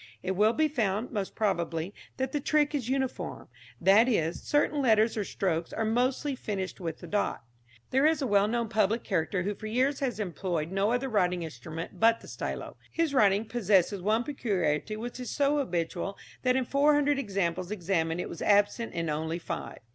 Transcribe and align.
It 0.23 0.31
will 0.31 0.53
be 0.53 0.67
found, 0.67 1.11
most 1.11 1.35
probably, 1.35 1.93
that 2.17 2.31
the 2.31 2.39
trick 2.39 2.73
is 2.73 2.89
uniform; 2.89 3.49
that 3.79 4.09
is, 4.09 4.41
certain 4.41 4.81
letters 4.81 5.15
or 5.15 5.23
strokes 5.23 5.71
are 5.71 5.85
mostly 5.85 6.35
finished 6.35 6.79
with 6.79 7.01
the 7.01 7.07
dot. 7.07 7.43
There 7.91 8.07
is 8.07 8.19
a 8.19 8.25
well 8.25 8.47
known 8.47 8.67
public 8.67 9.03
character 9.03 9.43
who 9.43 9.53
for 9.53 9.67
years 9.67 9.99
has 9.99 10.19
employed 10.19 10.71
no 10.71 10.91
other 10.91 11.07
writing 11.07 11.43
instrument 11.43 11.99
but 11.99 12.19
the 12.19 12.27
stylo. 12.27 12.77
His 12.91 13.13
writing 13.13 13.45
possesses 13.45 14.01
one 14.01 14.23
peculiarity 14.23 14.95
which 14.97 15.19
is 15.19 15.29
so 15.29 15.59
habitual 15.59 16.17
that 16.41 16.55
in 16.55 16.65
four 16.65 16.95
hundred 16.95 17.19
examples 17.19 17.69
examined 17.69 18.19
it 18.19 18.27
was 18.27 18.41
absent 18.41 18.93
in 18.95 19.07
only 19.07 19.37
five. 19.37 19.81